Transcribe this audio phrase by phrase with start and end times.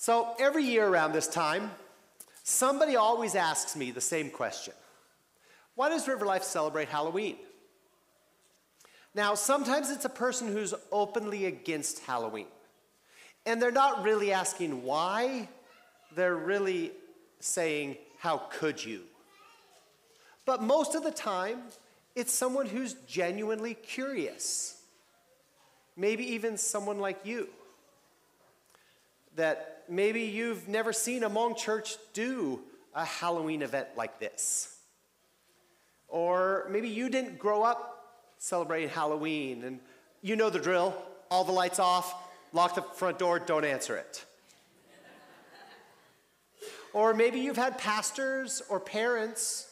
[0.00, 1.70] So every year around this time,
[2.42, 4.72] somebody always asks me the same question
[5.74, 7.36] Why does River Life celebrate Halloween?
[9.14, 12.46] Now, sometimes it's a person who's openly against Halloween.
[13.44, 15.50] And they're not really asking why,
[16.14, 16.92] they're really
[17.40, 19.02] saying, How could you?
[20.46, 21.60] But most of the time,
[22.14, 24.80] it's someone who's genuinely curious.
[25.94, 27.50] Maybe even someone like you.
[29.36, 32.60] That maybe you've never seen a Hmong church do
[32.94, 34.76] a Halloween event like this.
[36.08, 37.96] Or maybe you didn't grow up
[38.38, 39.80] celebrating Halloween and
[40.22, 40.94] you know the drill
[41.30, 42.14] all the lights off,
[42.52, 44.24] lock the front door, don't answer it.
[46.92, 49.70] or maybe you've had pastors or parents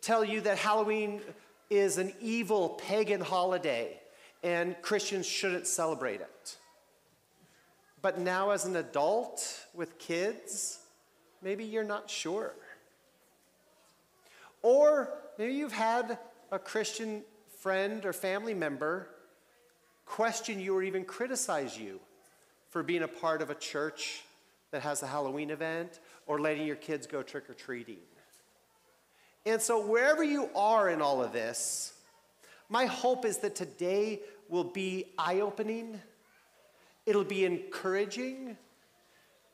[0.00, 1.20] tell you that Halloween
[1.68, 3.98] is an evil pagan holiday
[4.42, 6.56] and Christians shouldn't celebrate it.
[8.02, 10.78] But now, as an adult with kids,
[11.42, 12.54] maybe you're not sure.
[14.62, 16.18] Or maybe you've had
[16.50, 17.22] a Christian
[17.58, 19.08] friend or family member
[20.06, 22.00] question you or even criticize you
[22.68, 24.22] for being a part of a church
[24.70, 27.98] that has a Halloween event or letting your kids go trick or treating.
[29.46, 31.94] And so, wherever you are in all of this,
[32.68, 36.00] my hope is that today will be eye opening,
[37.06, 38.56] it'll be encouraging,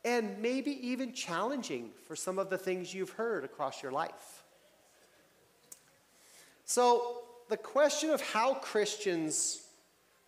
[0.04, 4.44] and maybe even challenging for some of the things you've heard across your life.
[6.64, 9.62] So, the question of how Christians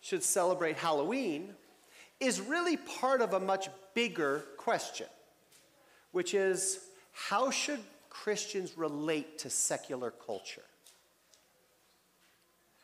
[0.01, 1.53] should celebrate Halloween
[2.19, 5.07] is really part of a much bigger question,
[6.11, 6.79] which is
[7.11, 10.63] how should Christians relate to secular culture?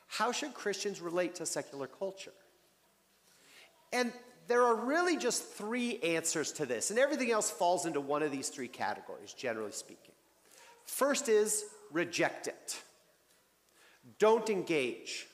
[0.07, 2.31] How should Christians relate to secular culture?
[3.93, 4.11] And
[4.47, 8.31] there are really just three answers to this, and everything else falls into one of
[8.31, 10.13] these three categories, generally speaking.
[10.85, 12.81] First is reject it.
[14.19, 15.27] Don't engage.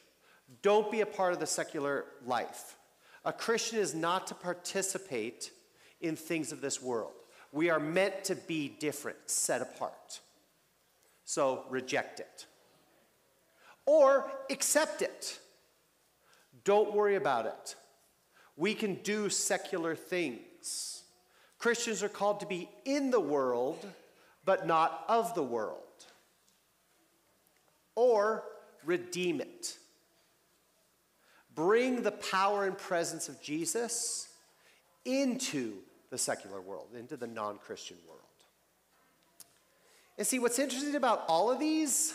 [0.61, 2.77] Don't be a part of the secular life.
[3.25, 5.51] A Christian is not to participate
[5.99, 7.11] in things of this world.
[7.51, 10.21] We are meant to be different, set apart.
[11.25, 12.45] So reject it.
[13.85, 15.39] Or accept it.
[16.63, 17.75] Don't worry about it.
[18.61, 21.01] We can do secular things.
[21.57, 23.83] Christians are called to be in the world,
[24.45, 25.79] but not of the world.
[27.95, 28.43] Or
[28.85, 29.79] redeem it.
[31.55, 34.29] Bring the power and presence of Jesus
[35.05, 35.73] into
[36.11, 38.21] the secular world, into the non Christian world.
[40.19, 42.13] And see, what's interesting about all of these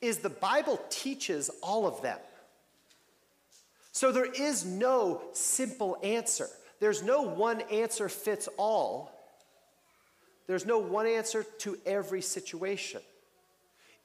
[0.00, 2.20] is the Bible teaches all of them.
[3.92, 6.48] So there is no simple answer.
[6.78, 9.12] There's no one answer fits all.
[10.46, 13.02] There's no one answer to every situation.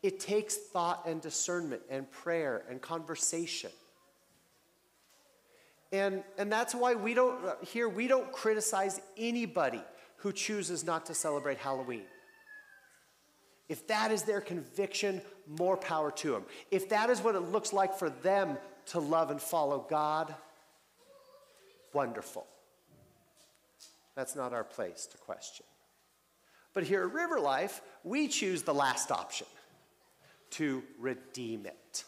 [0.03, 3.71] It takes thought and discernment and prayer and conversation.
[5.91, 9.81] And, and that's why we don't, here, we don't criticize anybody
[10.17, 12.03] who chooses not to celebrate Halloween.
[13.69, 16.43] If that is their conviction, more power to them.
[16.69, 18.57] If that is what it looks like for them
[18.87, 20.33] to love and follow God,
[21.93, 22.45] wonderful.
[24.15, 25.65] That's not our place to question.
[26.73, 29.47] But here at River Life, we choose the last option
[30.51, 32.03] to redeem it.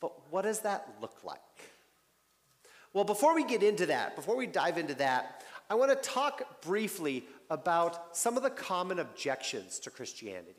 [0.00, 1.38] But what does that look like?
[2.92, 6.62] Well, before we get into that, before we dive into that, I want to talk
[6.62, 10.54] briefly about some of the common objections to Christianity.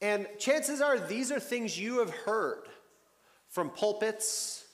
[0.00, 2.64] And chances are these are things you have heard
[3.48, 4.64] from pulpits,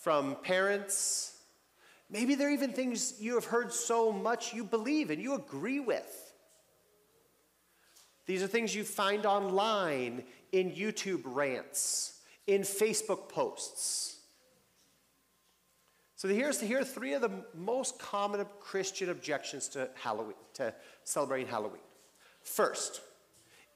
[0.00, 1.36] from parents.
[2.10, 6.32] Maybe they're even things you have heard so much you believe and you agree with.
[8.26, 14.16] These are things you find online in YouTube rants in Facebook posts.
[16.16, 20.74] So here's here are three of the most common Christian objections to Halloween, to
[21.04, 21.80] celebrating Halloween.
[22.42, 23.02] First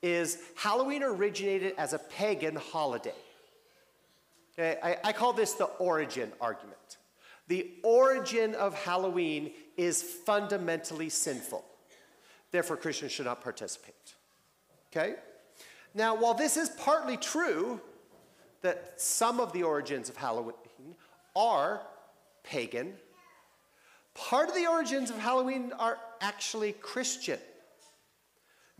[0.02, 3.14] is Halloween originated as a pagan holiday.
[4.58, 6.98] Okay, I, I call this the origin argument.
[7.48, 11.64] The origin of Halloween is fundamentally sinful.
[12.50, 14.14] Therefore, Christians should not participate.
[14.90, 15.14] Okay?
[15.94, 17.80] Now, while this is partly true,
[18.60, 20.54] that some of the origins of Halloween
[21.34, 21.82] are
[22.42, 22.94] pagan.
[24.14, 27.38] Part of the origins of Halloween are actually Christian.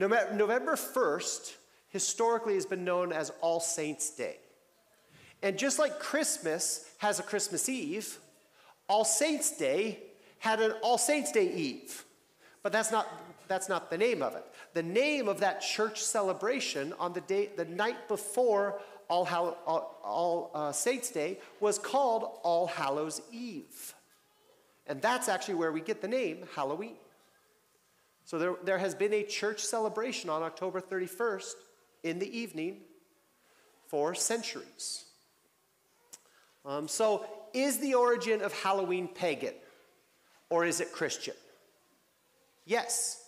[0.08, 1.54] November 1st
[1.88, 4.38] historically has been known as All Saints' Day.
[5.42, 8.18] And just like Christmas has a Christmas Eve,
[8.88, 9.98] All Saints' Day
[10.38, 12.04] had an All Saints' Day Eve,
[12.62, 13.06] but that's not,
[13.46, 14.44] that's not the name of it.
[14.74, 20.00] The name of that church celebration on the, day, the night before All, Hall, All,
[20.02, 23.94] All uh, Saints' Day was called All Hallows' Eve.
[24.86, 26.96] And that's actually where we get the name Halloween.
[28.24, 31.54] So there, there has been a church celebration on October 31st
[32.02, 32.80] in the evening
[33.86, 35.04] for centuries.
[36.64, 39.54] Um, so, is the origin of Halloween pagan
[40.48, 41.34] or is it Christian?
[42.64, 43.22] Yes.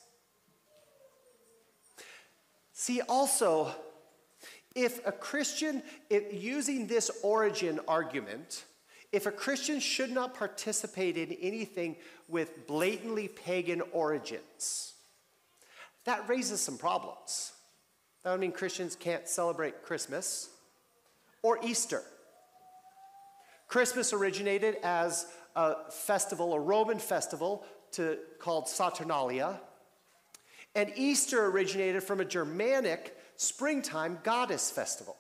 [2.72, 3.74] See, also,
[4.74, 8.64] if a Christian, if using this origin argument,
[9.14, 11.94] if a Christian should not participate in anything
[12.28, 14.94] with blatantly pagan origins,
[16.04, 17.52] that raises some problems.
[18.24, 20.50] That would mean Christians can't celebrate Christmas
[21.42, 22.02] or Easter.
[23.68, 29.60] Christmas originated as a festival, a Roman festival to, called Saturnalia.
[30.74, 35.16] And Easter originated from a Germanic springtime goddess festival.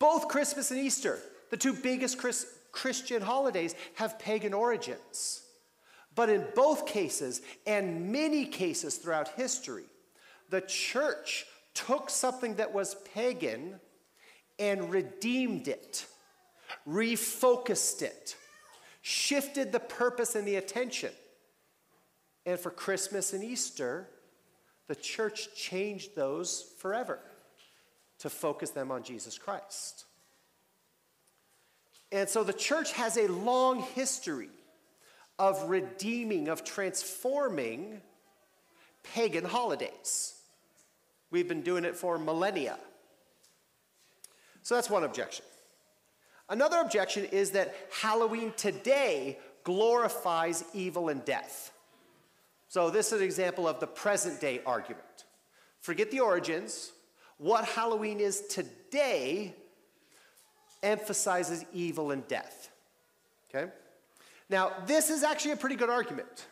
[0.00, 5.42] Both Christmas and Easter, the two biggest Chris, Christian holidays, have pagan origins.
[6.14, 9.84] But in both cases, and many cases throughout history,
[10.48, 11.44] the church
[11.74, 13.78] took something that was pagan
[14.58, 16.06] and redeemed it,
[16.88, 18.34] refocused it,
[19.02, 21.12] shifted the purpose and the attention.
[22.46, 24.08] And for Christmas and Easter,
[24.88, 27.20] the church changed those forever
[28.20, 30.05] to focus them on Jesus Christ.
[32.16, 34.48] And so the church has a long history
[35.38, 38.00] of redeeming, of transforming
[39.02, 40.34] pagan holidays.
[41.30, 42.78] We've been doing it for millennia.
[44.62, 45.44] So that's one objection.
[46.48, 51.70] Another objection is that Halloween today glorifies evil and death.
[52.68, 55.04] So, this is an example of the present day argument.
[55.80, 56.92] Forget the origins.
[57.36, 59.54] What Halloween is today
[60.86, 62.70] emphasizes evil and death.
[63.50, 63.70] Okay?
[64.48, 66.46] Now, this is actually a pretty good argument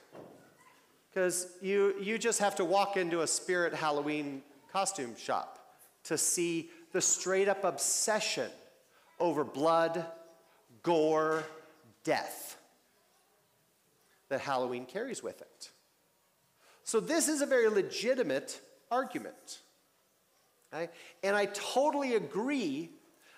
[1.08, 4.42] because you, you just have to walk into a spirit Halloween
[4.72, 5.64] costume shop
[6.04, 8.50] to see the straight up obsession
[9.20, 10.04] over blood,
[10.82, 11.44] gore,
[12.02, 12.58] death
[14.28, 15.70] that Halloween carries with it.
[16.82, 18.60] So, this is a very legitimate
[18.90, 19.60] argument.
[20.72, 20.90] Right?
[21.22, 22.90] And I totally agree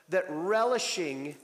[0.09, 1.37] that relishing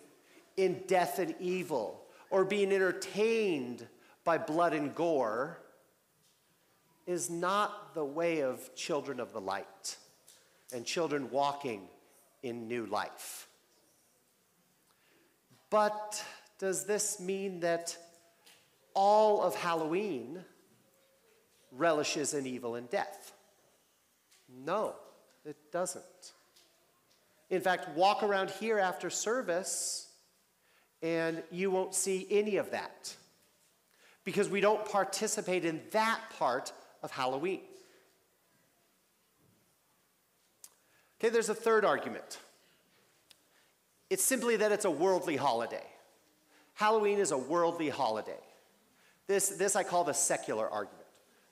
[0.57, 3.87] in death and evil or being entertained
[4.25, 5.59] by blood and gore
[7.07, 9.97] is not the way of children of the light
[10.73, 11.83] and children walking
[12.43, 13.49] in new life.
[15.71, 16.23] But
[16.59, 17.97] does this mean that
[18.95, 20.45] all of Halloween
[21.73, 23.33] relishes in evil and death?
[24.65, 24.95] No,
[25.45, 26.33] it doesn't.
[27.53, 30.09] In fact, walk around here after service
[31.03, 33.15] and you won't see any of that
[34.25, 36.73] because we don't participate in that part
[37.03, 37.61] of Halloween.
[41.21, 42.39] Okay, there's a third argument.
[44.09, 45.87] It's simply that it's a worldly holiday.
[46.73, 48.41] Halloween is a worldly holiday.
[49.27, 51.05] This, this I call the secular argument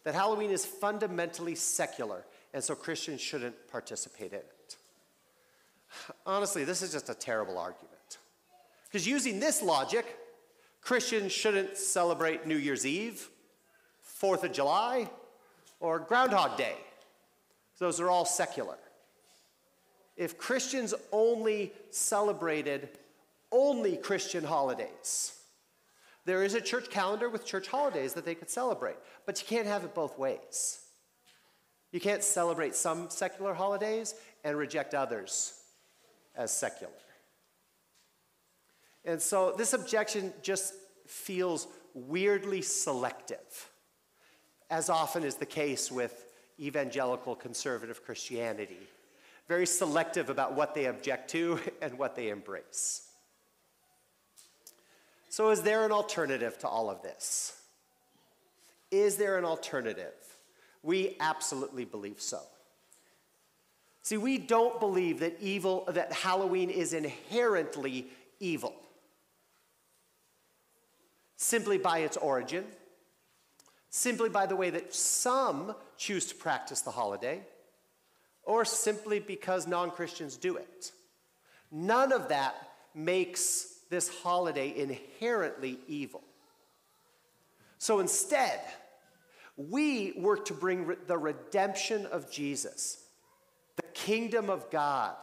[0.04, 2.24] that Halloween is fundamentally secular,
[2.54, 4.76] and so Christians shouldn't participate in it.
[6.26, 8.18] Honestly, this is just a terrible argument.
[8.86, 10.18] Because using this logic,
[10.80, 13.28] Christians shouldn't celebrate New Year's Eve,
[14.02, 15.08] Fourth of July,
[15.78, 16.76] or Groundhog Day.
[17.78, 18.76] Those are all secular.
[20.16, 22.88] If Christians only celebrated
[23.52, 25.36] only Christian holidays,
[26.24, 29.66] there is a church calendar with church holidays that they could celebrate, but you can't
[29.66, 30.82] have it both ways.
[31.90, 35.59] You can't celebrate some secular holidays and reject others
[36.40, 36.92] as secular.
[39.04, 40.72] And so this objection just
[41.06, 43.68] feels weirdly selective
[44.70, 46.26] as often is the case with
[46.58, 48.78] evangelical conservative Christianity.
[49.48, 53.08] Very selective about what they object to and what they embrace.
[55.28, 57.56] So, is there an alternative to all of this?
[58.90, 60.14] Is there an alternative?
[60.82, 62.40] We absolutely believe so.
[64.10, 68.08] See, we don't believe that evil, that Halloween is inherently
[68.40, 68.74] evil
[71.36, 72.64] simply by its origin
[73.88, 77.40] simply by the way that some choose to practice the holiday,
[78.42, 80.90] or simply because non Christians do it.
[81.70, 82.56] None of that
[82.96, 86.24] makes this holiday inherently evil.
[87.78, 88.60] So instead,
[89.56, 93.04] we work to bring the redemption of Jesus,
[93.80, 95.14] the kingdom of God,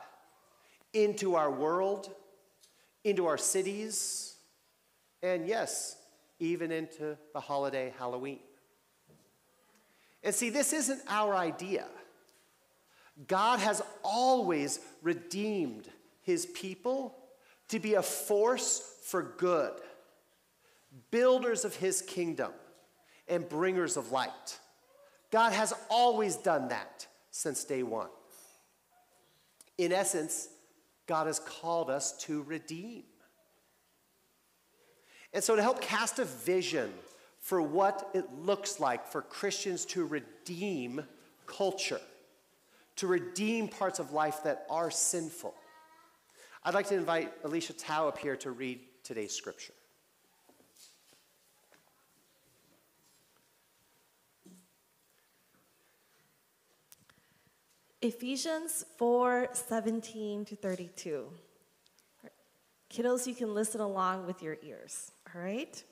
[0.94, 2.10] into our world,
[3.04, 4.36] into our cities,
[5.22, 5.98] and yes,
[6.40, 8.40] even into the holiday Halloween.
[10.24, 11.86] And see, this isn't our idea.
[13.28, 15.88] God has always redeemed
[16.22, 17.16] his people
[17.70, 19.74] to be a force for good,
[21.12, 22.52] builders of his kingdom,
[23.28, 24.60] and bringers of light.
[25.32, 28.08] God has always done that since day one.
[29.78, 30.50] In essence,
[31.08, 33.04] God has called us to redeem.
[35.34, 36.92] And so, to help cast a vision
[37.40, 41.04] for what it looks like for Christians to redeem
[41.46, 42.02] culture,
[42.98, 45.54] to redeem parts of life that are sinful,
[46.64, 49.74] I'd like to invite Alicia Tao up here to read today's scripture.
[58.08, 61.28] Ephesians 4 17 to 32.
[62.90, 65.84] Kiddos, you can listen along with your ears, all right?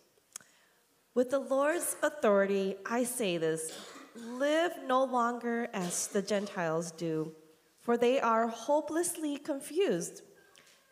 [1.14, 3.78] With the Lord's authority, I say this
[4.16, 7.34] live no longer as the Gentiles do,
[7.82, 10.22] for they are hopelessly confused.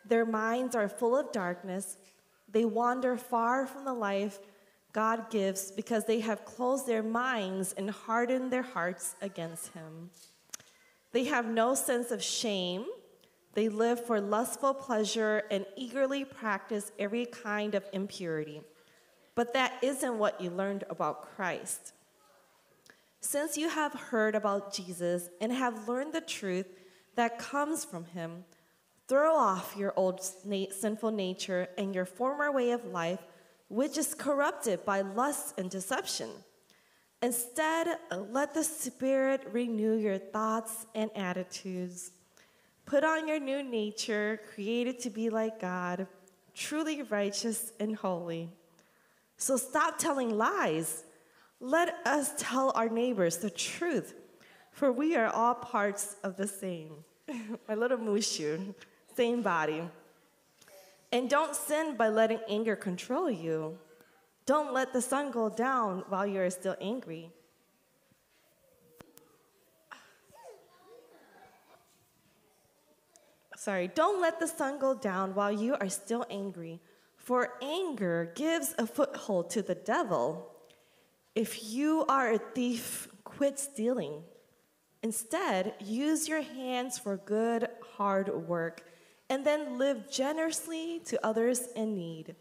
[0.05, 1.95] Their minds are full of darkness.
[2.51, 4.39] They wander far from the life
[4.91, 10.09] God gives because they have closed their minds and hardened their hearts against Him.
[11.13, 12.85] They have no sense of shame.
[13.53, 18.61] They live for lustful pleasure and eagerly practice every kind of impurity.
[19.35, 21.93] But that isn't what you learned about Christ.
[23.21, 26.67] Since you have heard about Jesus and have learned the truth
[27.15, 28.43] that comes from him,
[29.07, 33.19] throw off your old sinful nature and your former way of life,
[33.69, 36.29] which is corrupted by lust and deception.
[37.23, 37.99] Instead,
[38.31, 42.11] let the Spirit renew your thoughts and attitudes.
[42.85, 46.05] Put on your new nature, created to be like God,
[46.53, 48.49] truly righteous and holy.
[49.37, 51.05] So stop telling lies.
[51.61, 54.15] Let us tell our neighbors the truth,
[54.71, 56.91] for we are all parts of the same.
[57.69, 58.75] My little mushu,
[59.15, 59.81] same body.
[61.13, 63.77] And don't sin by letting anger control you.
[64.45, 67.31] Don't let the sun go down while you're still angry.
[73.55, 76.81] Sorry, don't let the sun go down while you are still angry,
[77.15, 80.51] for anger gives a foothold to the devil.
[81.33, 84.23] If you are a thief, quit stealing.
[85.01, 88.83] Instead, use your hands for good, hard work,
[89.29, 92.35] and then live generously to others in need.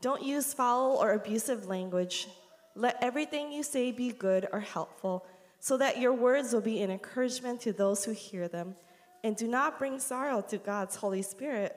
[0.00, 2.28] Don't use foul or abusive language.
[2.74, 5.26] Let everything you say be good or helpful,
[5.58, 8.76] so that your words will be an encouragement to those who hear them.
[9.24, 11.76] And do not bring sorrow to God's Holy Spirit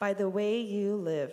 [0.00, 1.32] by the way you live.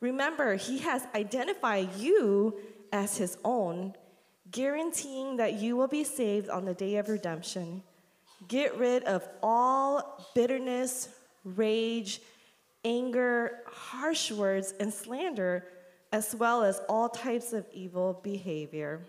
[0.00, 2.58] Remember, He has identified you
[2.92, 3.94] as His own,
[4.50, 7.82] guaranteeing that you will be saved on the day of redemption.
[8.46, 11.08] Get rid of all bitterness,
[11.44, 12.20] rage,
[12.88, 15.64] anger, harsh words, and slander,
[16.10, 19.04] as well as all types of evil behavior.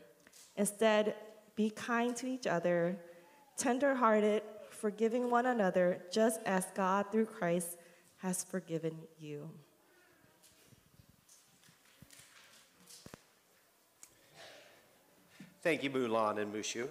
[0.57, 1.15] Instead,
[1.55, 2.98] be kind to each other,
[3.55, 7.77] tenderhearted, forgiving one another, just as God through Christ
[8.17, 9.50] has forgiven you.
[15.62, 16.88] Thank you, Mulan and Mushu.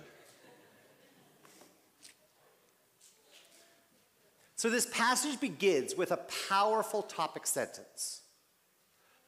[4.58, 8.22] So, this passage begins with a powerful topic sentence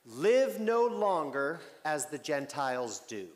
[0.04, 3.28] Live no longer as the Gentiles do.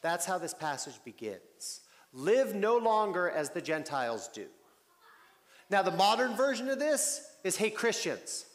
[0.00, 1.82] That's how this passage begins.
[2.14, 4.46] Live no longer as the Gentiles do.
[5.68, 8.46] Now, the modern version of this is hey, Christians,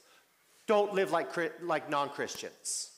[0.66, 1.30] don't live like,
[1.62, 2.90] like non Christians.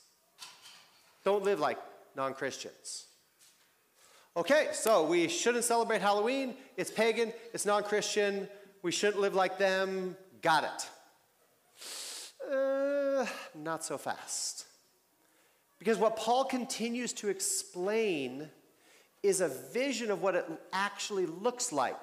[1.22, 1.78] Don't live like
[2.16, 3.08] non Christians.
[4.36, 6.56] Okay, so we shouldn't celebrate Halloween.
[6.76, 8.48] It's pagan, it's non Christian.
[8.82, 10.16] We shouldn't live like them.
[10.42, 10.90] Got it.
[12.52, 14.66] Uh, not so fast.
[15.78, 18.50] Because what Paul continues to explain
[19.22, 22.00] is a vision of what it actually looks like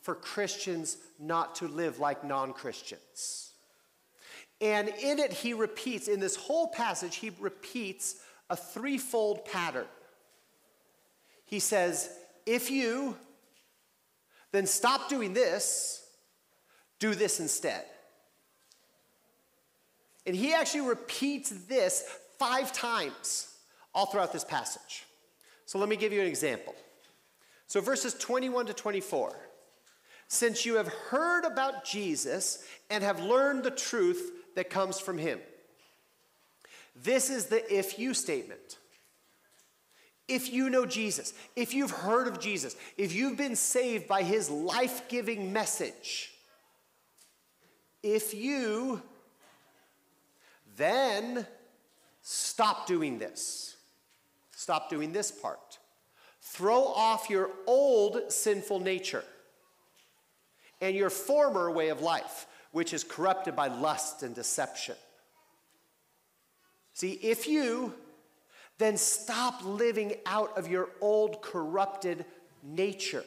[0.00, 3.50] for Christians not to live like non Christians.
[4.60, 8.16] And in it, he repeats, in this whole passage, he repeats
[8.48, 9.86] a threefold pattern.
[11.54, 12.10] He says,
[12.46, 13.16] if you,
[14.50, 16.04] then stop doing this,
[16.98, 17.84] do this instead.
[20.26, 22.02] And he actually repeats this
[22.40, 23.54] five times
[23.94, 25.04] all throughout this passage.
[25.64, 26.74] So let me give you an example.
[27.68, 29.36] So, verses 21 to 24.
[30.26, 35.38] Since you have heard about Jesus and have learned the truth that comes from him.
[36.96, 38.78] This is the if you statement.
[40.26, 44.48] If you know Jesus, if you've heard of Jesus, if you've been saved by his
[44.48, 46.32] life giving message,
[48.02, 49.02] if you
[50.76, 51.46] then
[52.22, 53.76] stop doing this,
[54.50, 55.78] stop doing this part,
[56.40, 59.24] throw off your old sinful nature
[60.80, 64.96] and your former way of life, which is corrupted by lust and deception.
[66.94, 67.92] See, if you
[68.78, 72.24] then stop living out of your old corrupted
[72.62, 73.24] nature,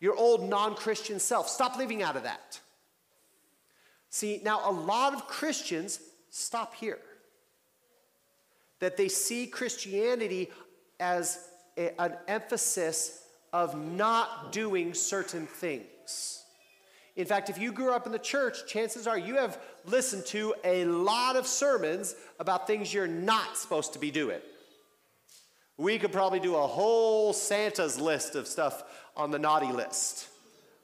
[0.00, 1.48] your old non Christian self.
[1.48, 2.60] Stop living out of that.
[4.10, 6.98] See, now a lot of Christians stop here.
[8.80, 10.50] That they see Christianity
[10.98, 16.39] as a, an emphasis of not doing certain things.
[17.20, 20.54] In fact, if you grew up in the church, chances are you have listened to
[20.64, 24.40] a lot of sermons about things you're not supposed to be doing.
[25.76, 28.82] We could probably do a whole Santa's list of stuff
[29.18, 30.28] on the naughty list,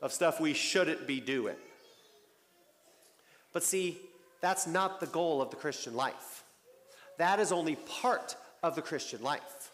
[0.03, 1.57] of stuff we shouldn't be doing.
[3.55, 3.99] But see,
[4.43, 6.45] that's not the goal of the Christian life.
[7.17, 9.71] That is only part of the Christian life.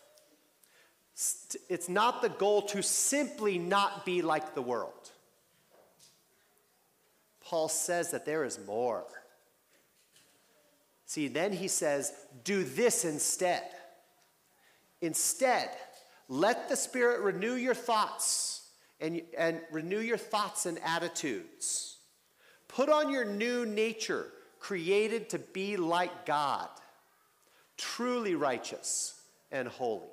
[1.69, 5.12] It's not the goal to simply not be like the world.
[7.53, 9.05] Paul says that there is more.
[11.05, 12.11] See, then he says,
[12.45, 13.69] do this instead.
[15.03, 15.69] Instead,
[16.31, 18.71] let the Spirit renew your thoughts
[19.03, 21.99] and, and renew your thoughts and attitudes.
[22.69, 24.29] Put on your new nature,
[24.59, 26.71] created to be like God,
[27.77, 30.09] truly righteous and holy.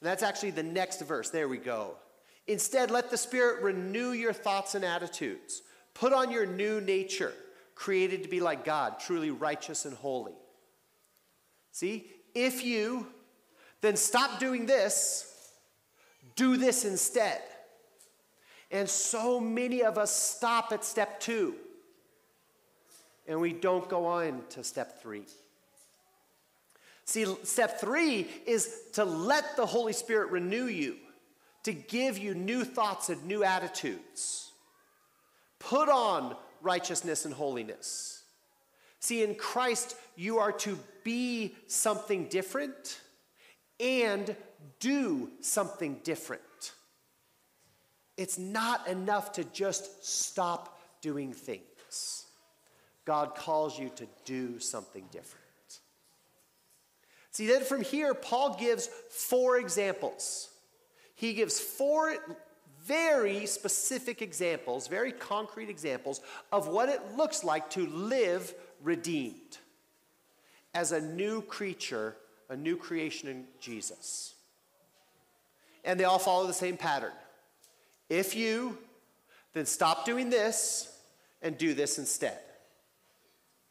[0.00, 1.30] And that's actually the next verse.
[1.30, 1.96] There we go.
[2.46, 5.62] Instead, let the Spirit renew your thoughts and attitudes.
[5.94, 7.32] Put on your new nature,
[7.74, 10.34] created to be like God, truly righteous and holy.
[11.72, 13.06] See, if you
[13.80, 15.52] then stop doing this,
[16.36, 17.40] do this instead.
[18.70, 21.54] And so many of us stop at step two
[23.26, 25.22] and we don't go on to step three.
[27.04, 30.96] See, step three is to let the Holy Spirit renew you
[31.64, 34.52] to give you new thoughts and new attitudes.
[35.58, 38.22] Put on righteousness and holiness.
[39.00, 43.00] See, in Christ, you are to be something different
[43.78, 44.36] and
[44.78, 46.42] do something different.
[48.16, 52.26] It's not enough to just stop doing things.
[53.06, 55.40] God calls you to do something different.
[57.30, 60.50] See, then from here, Paul gives four examples
[61.20, 62.16] he gives four
[62.86, 69.58] very specific examples, very concrete examples of what it looks like to live redeemed
[70.72, 72.16] as a new creature,
[72.48, 74.32] a new creation in Jesus.
[75.84, 77.12] And they all follow the same pattern.
[78.08, 78.78] If you,
[79.52, 80.90] then stop doing this
[81.42, 82.38] and do this instead.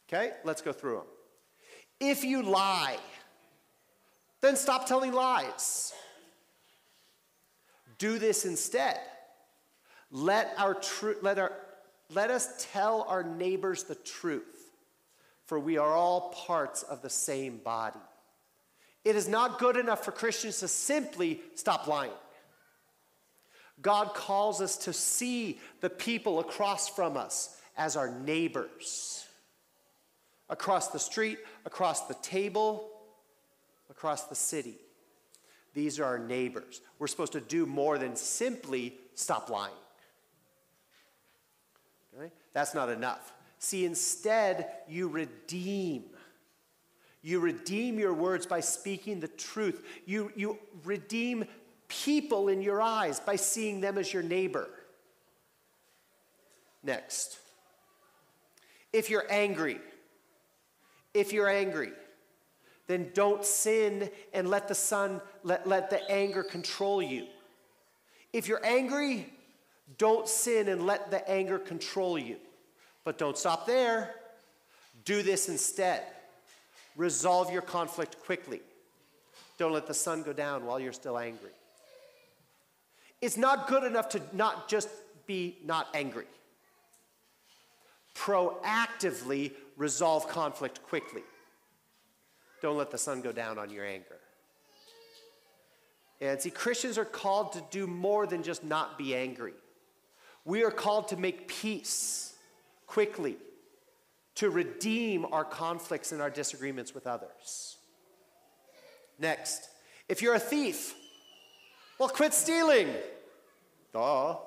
[0.08, 1.08] Okay, let's go through them.
[2.00, 2.98] If you lie,
[4.40, 5.94] then stop telling lies.
[8.00, 9.00] Do this instead.
[10.10, 11.52] Let, our tr- let, our,
[12.12, 14.72] let us tell our neighbors the truth,
[15.46, 18.00] for we are all parts of the same body.
[19.06, 22.12] It is not good enough for Christians to simply stop lying.
[23.82, 29.26] God calls us to see the people across from us as our neighbors.
[30.50, 32.90] Across the street, across the table,
[33.90, 34.76] across the city.
[35.74, 36.82] These are our neighbors.
[36.98, 39.74] We're supposed to do more than simply stop lying.
[42.18, 42.32] Okay?
[42.54, 43.34] That's not enough.
[43.60, 46.06] See, instead, you redeem.
[47.22, 49.86] You redeem your words by speaking the truth.
[50.06, 51.46] You, you redeem
[51.88, 54.70] people in your eyes by seeing them as your neighbor.
[56.82, 57.38] Next.
[58.94, 59.80] If you're angry,
[61.14, 61.92] if you're angry,
[62.90, 67.28] then don't sin and let the sun, let, let the anger control you.
[68.34, 69.32] If you're angry,
[70.00, 72.38] don't sin and let the anger control you.
[73.04, 74.16] But don't stop there.
[75.06, 76.02] Do this instead.
[76.96, 78.60] Resolve your conflict quickly.
[79.60, 81.52] Don't let the sun go down while you're still angry.
[83.22, 84.90] It's not good enough to not just
[85.28, 86.26] be not angry.
[88.16, 91.22] proactively resolve conflict quickly.
[92.62, 94.18] Don't let the sun go down on your anger.
[96.22, 99.54] And see, Christians are called to do more than just not be angry.
[100.44, 102.34] We are called to make peace
[102.88, 103.38] quickly,
[104.36, 107.78] to redeem our conflicts and our disagreements with others.
[109.18, 109.70] Next,
[110.08, 110.96] if you're a thief,
[112.00, 112.90] well, quit stealing.
[113.94, 114.38] Duh.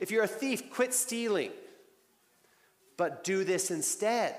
[0.00, 1.50] If you're a thief, quit stealing.
[2.96, 4.36] But do this instead.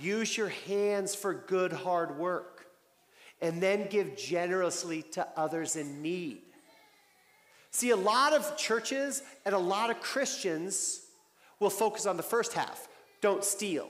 [0.00, 2.66] Use your hands for good, hard work,
[3.40, 6.42] and then give generously to others in need.
[7.70, 11.00] See, a lot of churches and a lot of Christians
[11.60, 12.88] will focus on the first half
[13.20, 13.88] don't steal.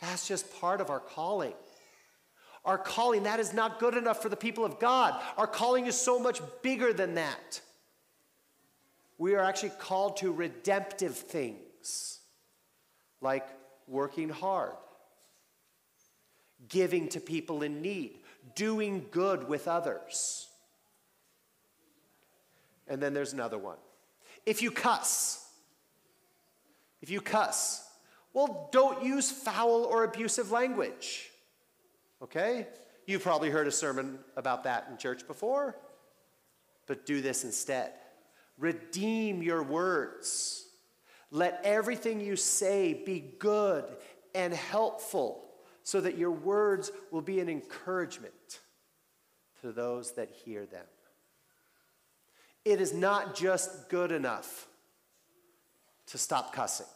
[0.00, 1.52] That's just part of our calling.
[2.64, 5.20] Our calling, that is not good enough for the people of God.
[5.36, 7.60] Our calling is so much bigger than that.
[9.18, 12.20] We are actually called to redemptive things
[13.20, 13.46] like
[13.90, 14.72] working hard,
[16.68, 18.18] giving to people in need,
[18.54, 20.48] doing good with others.
[22.88, 23.78] And then there's another one.
[24.46, 25.46] If you cuss,
[27.02, 27.86] if you cuss,
[28.32, 31.30] well, don't use foul or abusive language.
[32.22, 32.66] Okay?
[33.06, 35.76] You've probably heard a sermon about that in church before,
[36.86, 37.92] but do this instead.
[38.58, 40.69] Redeem your words.
[41.30, 43.84] Let everything you say be good
[44.34, 45.44] and helpful
[45.82, 48.60] so that your words will be an encouragement
[49.60, 50.86] to those that hear them.
[52.64, 54.66] It is not just good enough
[56.08, 56.86] to stop cussing.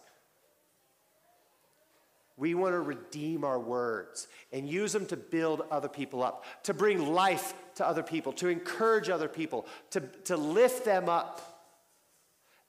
[2.36, 6.74] We want to redeem our words and use them to build other people up, to
[6.74, 11.53] bring life to other people, to encourage other people, to, to lift them up.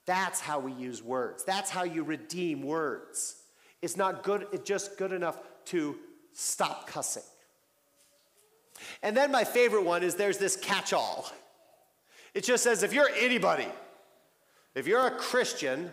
[0.06, 1.44] That's how we use words.
[1.44, 3.42] That's how you redeem words.
[3.82, 5.96] It's not good, it's just good enough to
[6.34, 7.24] stop cussing.
[9.02, 11.32] And then my favorite one is there's this catch all.
[12.34, 13.68] It just says if you're anybody,
[14.76, 15.92] if you're a Christian,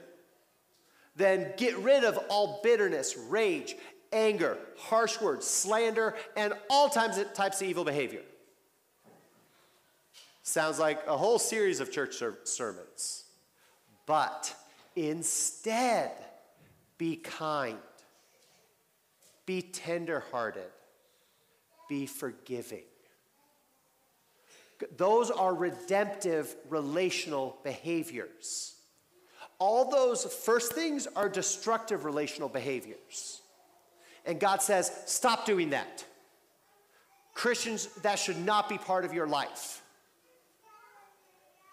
[1.17, 3.77] then get rid of all bitterness, rage,
[4.13, 8.23] anger, harsh words, slander, and all types of, types of evil behavior.
[10.43, 13.22] Sounds like a whole series of church ser- sermons.
[14.13, 14.55] But
[14.95, 16.11] instead,
[16.99, 17.79] be kind,
[19.47, 20.69] be tenderhearted,
[21.89, 22.83] be forgiving.
[24.99, 28.75] Those are redemptive relational behaviors.
[29.59, 33.41] All those first things are destructive relational behaviors.
[34.27, 36.05] And God says, stop doing that.
[37.33, 39.82] Christians, that should not be part of your life.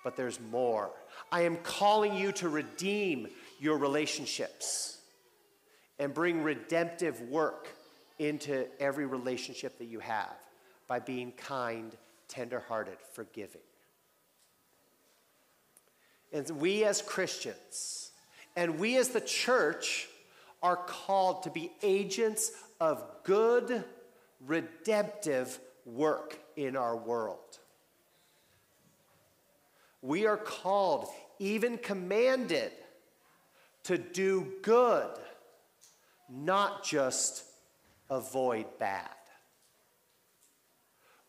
[0.03, 0.91] But there's more.
[1.31, 3.27] I am calling you to redeem
[3.59, 4.99] your relationships
[5.99, 7.67] and bring redemptive work
[8.17, 10.35] into every relationship that you have
[10.87, 11.95] by being kind,
[12.27, 13.61] tenderhearted, forgiving.
[16.31, 18.11] And we as Christians
[18.55, 20.07] and we as the church
[20.61, 23.83] are called to be agents of good,
[24.45, 27.58] redemptive work in our world.
[30.01, 31.07] We are called,
[31.39, 32.71] even commanded,
[33.83, 35.09] to do good,
[36.29, 37.43] not just
[38.09, 39.09] avoid bad.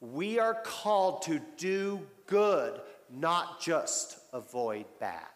[0.00, 2.80] We are called to do good,
[3.10, 5.26] not just avoid bad.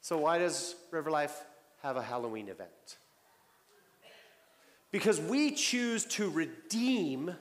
[0.00, 1.44] So, why does River Life
[1.82, 2.98] have a Halloween event?
[4.90, 7.34] Because we choose to redeem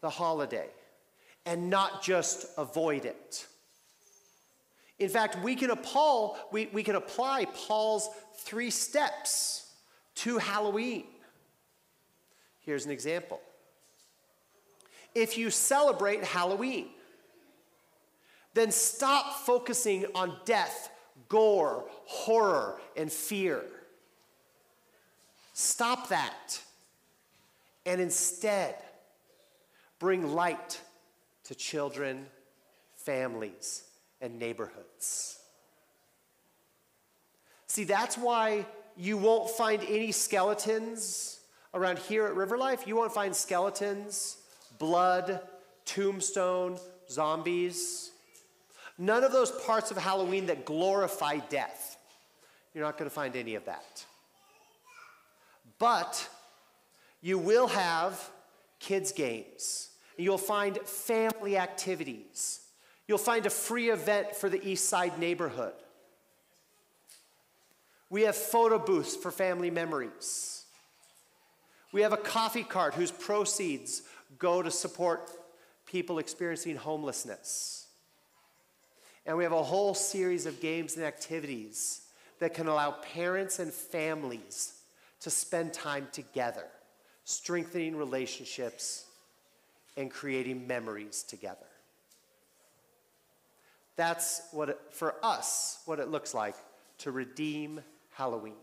[0.00, 0.68] the holiday
[1.46, 3.46] and not just avoid it.
[4.98, 9.72] In fact, we can, appall, we, we can apply Paul's three steps
[10.16, 11.04] to Halloween.
[12.60, 13.40] Here's an example
[15.14, 16.88] if you celebrate Halloween,
[18.54, 20.90] then stop focusing on death,
[21.28, 23.62] gore, horror, and fear.
[25.52, 26.60] Stop that.
[27.86, 28.76] And instead,
[29.98, 30.80] bring light
[31.50, 32.26] to children,
[32.94, 33.82] families,
[34.20, 35.40] and neighborhoods.
[37.66, 41.40] See, that's why you won't find any skeletons
[41.74, 42.86] around here at River Life.
[42.86, 44.36] You won't find skeletons
[44.78, 45.40] blood,
[45.84, 46.78] tombstone,
[47.10, 48.12] zombies.
[48.96, 51.96] None of those parts of Halloween that glorify death.
[52.74, 54.04] You're not going to find any of that.
[55.80, 56.28] But
[57.20, 58.30] you will have
[58.78, 59.89] kids' games.
[60.20, 62.60] You'll find family activities.
[63.08, 65.72] You'll find a free event for the East Side neighborhood.
[68.10, 70.64] We have photo booths for family memories.
[71.92, 74.02] We have a coffee cart whose proceeds
[74.38, 75.30] go to support
[75.86, 77.86] people experiencing homelessness.
[79.24, 82.02] And we have a whole series of games and activities
[82.40, 84.74] that can allow parents and families
[85.20, 86.66] to spend time together,
[87.24, 89.06] strengthening relationships
[89.96, 91.66] and creating memories together.
[93.96, 96.54] That's what, it, for us, what it looks like
[96.98, 97.80] to redeem
[98.12, 98.54] Halloween.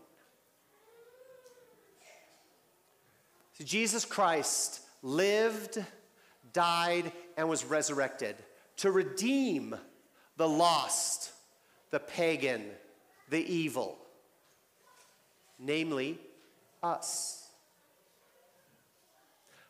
[3.58, 5.84] So Jesus Christ lived,
[6.52, 8.36] died, and was resurrected
[8.78, 9.74] to redeem
[10.36, 11.32] the lost,
[11.90, 12.64] the pagan,
[13.28, 13.98] the evil,
[15.58, 16.18] namely
[16.82, 17.48] us.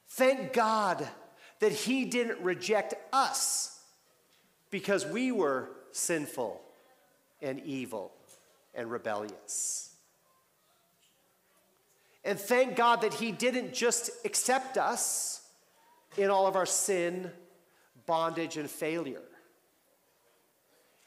[0.08, 1.08] Thank God
[1.60, 3.80] that He didn't reject us
[4.70, 6.60] because we were sinful
[7.40, 8.12] and evil
[8.74, 9.94] and rebellious.
[12.24, 15.42] And thank God that He didn't just accept us
[16.16, 17.30] in all of our sin,
[18.06, 19.22] bondage, and failure.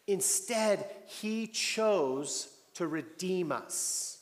[0.08, 4.20] Instead, He chose to redeem us.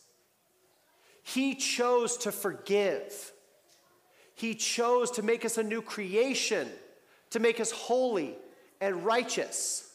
[1.24, 3.32] He chose to forgive.
[4.40, 6.70] He chose to make us a new creation,
[7.32, 8.38] to make us holy
[8.80, 9.92] and righteous,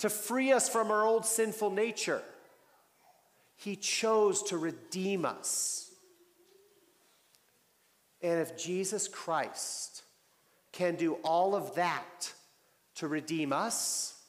[0.00, 2.20] to free us from our old sinful nature.
[3.56, 5.90] He chose to redeem us.
[8.20, 10.02] And if Jesus Christ
[10.72, 12.34] can do all of that
[12.96, 14.20] to redeem us,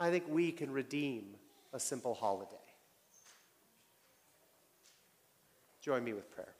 [0.00, 1.34] I think we can redeem
[1.74, 2.54] a simple holiday.
[5.82, 6.54] Join me with prayer.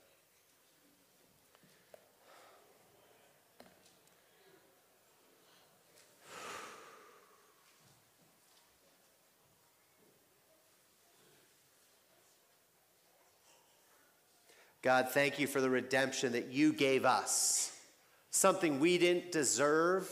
[14.81, 17.75] God, thank you for the redemption that you gave us.
[18.31, 20.09] Something we didn't deserve,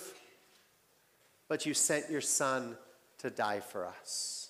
[1.48, 2.78] but you sent your son
[3.20, 4.50] to die for us.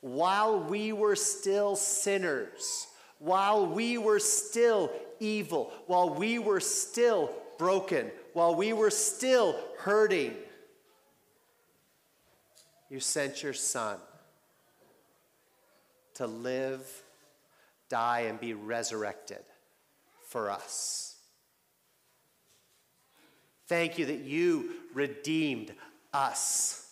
[0.00, 2.86] While we were still sinners,
[3.18, 10.34] while we were still evil, while we were still broken, while we were still hurting,
[12.88, 13.98] you sent your son
[16.14, 16.84] to live
[17.88, 19.42] die, and be resurrected
[20.26, 21.16] for us.
[23.66, 25.72] Thank you that you redeemed
[26.12, 26.84] us.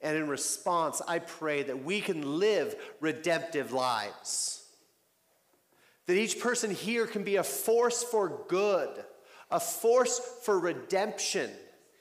[0.00, 4.64] And in response, I pray that we can live redemptive lives.
[6.06, 9.04] That each person here can be a force for good,
[9.50, 11.50] a force for redemption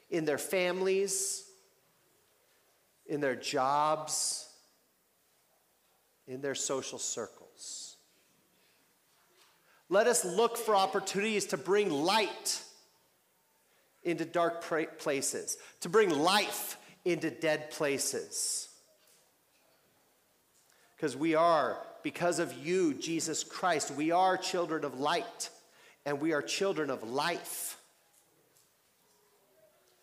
[0.10, 1.44] in their families,
[3.08, 4.47] in their jobs
[6.28, 7.96] in their social circles.
[9.90, 12.62] Let us look for opportunities to bring light
[14.04, 14.62] into dark
[15.00, 18.70] places, to bring life into dead places.
[20.96, 25.50] Because we are, because of you, Jesus Christ, we are children of light
[26.06, 27.78] and we are children of life.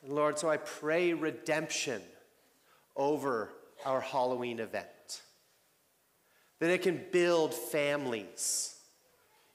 [0.06, 2.00] Lord, so I pray redemption
[2.96, 3.50] over
[3.84, 4.86] our Halloween event
[6.64, 8.74] that it can build families,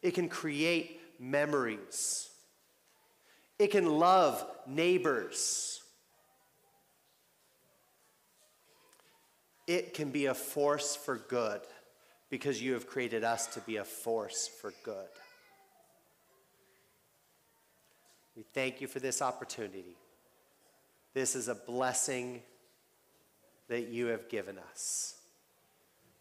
[0.04, 2.30] it can create memories,
[3.58, 5.82] it can love neighbors.
[9.66, 11.62] It can be a force for good
[12.32, 15.10] because you have created us to be a force for good.
[18.36, 19.96] We thank you for this opportunity.
[21.14, 22.42] This is a blessing
[23.68, 25.19] that you have given us.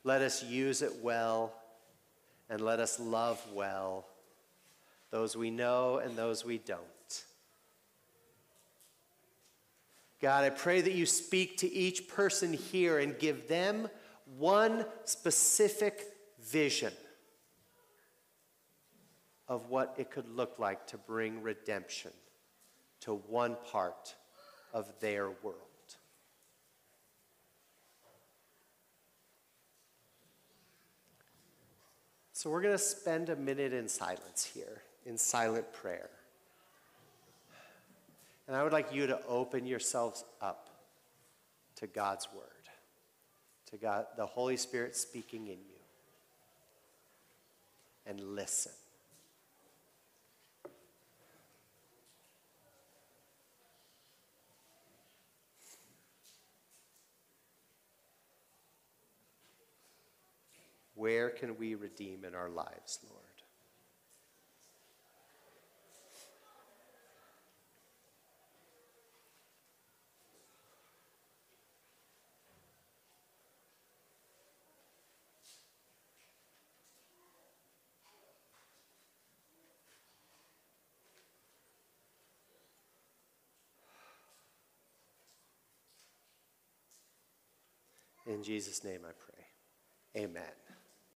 [0.04, 1.52] Let us use it well
[2.48, 4.06] and let us love well
[5.10, 6.84] those we know and those we don't.
[10.20, 13.88] God, I pray that you speak to each person here and give them
[14.36, 16.02] one specific
[16.42, 16.92] vision
[19.46, 22.10] of what it could look like to bring redemption
[23.00, 24.14] to one part
[24.74, 25.67] of their world.
[32.38, 36.08] So we're going to spend a minute in silence here, in silent prayer.
[38.46, 40.68] And I would like you to open yourselves up
[41.74, 42.44] to God's word,
[43.72, 45.80] to God, the Holy Spirit speaking in you,
[48.06, 48.70] and listen.
[60.98, 63.22] Where can we redeem in our lives, Lord?
[88.26, 90.24] In Jesus' name I pray.
[90.24, 90.67] Amen.